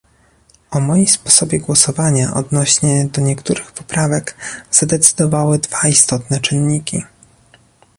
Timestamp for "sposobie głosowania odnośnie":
1.07-3.05